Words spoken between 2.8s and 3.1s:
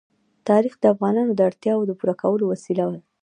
ده.